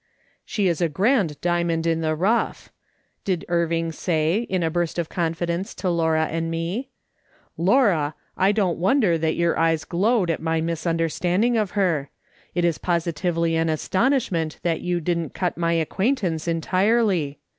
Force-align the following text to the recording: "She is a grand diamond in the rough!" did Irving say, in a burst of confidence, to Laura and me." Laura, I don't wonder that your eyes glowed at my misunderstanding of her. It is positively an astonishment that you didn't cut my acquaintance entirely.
"She 0.45 0.67
is 0.67 0.81
a 0.81 0.89
grand 0.89 1.39
diamond 1.41 1.85
in 1.85 2.01
the 2.01 2.15
rough!" 2.15 2.71
did 3.23 3.45
Irving 3.47 3.91
say, 3.91 4.47
in 4.49 4.63
a 4.63 4.71
burst 4.71 4.97
of 4.97 5.09
confidence, 5.09 5.75
to 5.75 5.91
Laura 5.91 6.25
and 6.25 6.49
me." 6.49 6.89
Laura, 7.69 8.15
I 8.35 8.51
don't 8.51 8.79
wonder 8.79 9.19
that 9.19 9.35
your 9.35 9.59
eyes 9.59 9.85
glowed 9.85 10.31
at 10.31 10.41
my 10.41 10.59
misunderstanding 10.59 11.55
of 11.55 11.71
her. 11.77 12.09
It 12.55 12.65
is 12.65 12.79
positively 12.79 13.55
an 13.55 13.69
astonishment 13.69 14.57
that 14.63 14.81
you 14.81 15.01
didn't 15.01 15.35
cut 15.35 15.55
my 15.55 15.73
acquaintance 15.73 16.47
entirely. 16.47 17.37